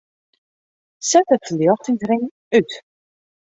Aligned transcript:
Set 1.09 1.27
de 1.29 1.37
ferljochtingsring 1.45 2.25
út. 2.61 2.71